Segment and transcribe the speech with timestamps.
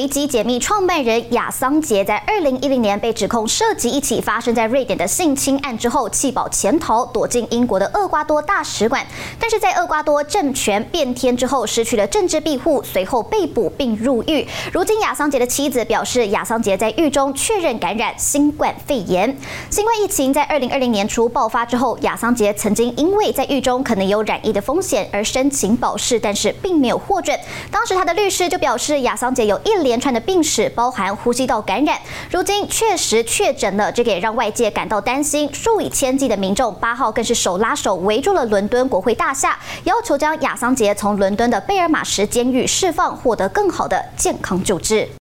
[0.00, 9.06] 维基解密创办人亚桑杰在二零一零年被指控涉及一起发生在瑞典的性侵案之后，弃保潜逃，躲进英国的厄瓜多大使馆。
[9.38, 14.48] 但是在厄瓜多政权变天之后，失去了政治庇护，随后被捕并入狱。
[14.72, 19.36] 如今，亚桑杰的妻子表示，亚桑杰在狱中确认感染新冠肺炎。
[19.68, 27.38] 新冠疫情在二零二零年初爆发之后，亚桑杰曾经因为在狱中可能有染疫的风险而申请保释，但是并没有获准。
[27.70, 31.98] 当时他的律师就表示，亚桑杰有一连串的病史，包含呼吸道感染，
[32.30, 35.52] 如今确实确诊了，这个也让外界感到担心。
[35.52, 45.10] 数以千计的民众八号更是手拉手围住了伦敦国会大厦，要求将亚桑杰从伦敦的贝尔马什监狱释放，获得更好的健康救治。